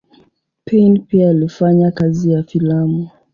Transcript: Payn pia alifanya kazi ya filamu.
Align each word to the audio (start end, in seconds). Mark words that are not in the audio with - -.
Payn 0.65 1.05
pia 1.05 1.29
alifanya 1.29 1.91
kazi 1.91 2.31
ya 2.31 2.43
filamu. 2.43 3.09